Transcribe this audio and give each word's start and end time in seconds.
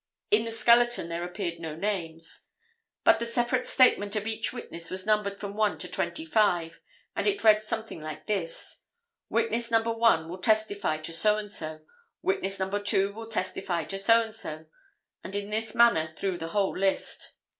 In 0.31 0.45
the 0.45 0.51
skeleton 0.51 1.09
there 1.09 1.23
appeared 1.23 1.59
no 1.59 1.75
names. 1.75 2.45
But 3.03 3.19
the 3.19 3.27
separate 3.27 3.67
statement 3.67 4.15
of 4.15 4.25
each 4.25 4.51
witness 4.51 4.89
was 4.89 5.05
numbered, 5.05 5.39
from 5.39 5.53
1 5.55 5.77
to 5.77 5.87
25, 5.87 6.81
and 7.15 7.27
it 7.27 7.43
read 7.43 7.61
something 7.61 8.01
like 8.01 8.25
this: 8.25 8.81
Witness 9.29 9.69
No. 9.69 9.79
1 9.81 10.27
will 10.27 10.39
testify 10.41 10.97
to 10.97 11.13
so 11.13 11.37
and 11.37 11.51
so; 11.51 11.81
Witness 12.23 12.57
No. 12.57 12.67
2 12.71 13.13
will 13.13 13.27
testify 13.27 13.83
to 13.85 13.99
so 13.99 14.23
and 14.23 14.33
so; 14.33 14.65
and 15.23 15.35
in 15.35 15.51
this 15.51 15.75
manner 15.75 16.07
through 16.07 16.39
the 16.39 16.47
whole 16.47 16.75
list. 16.75 17.35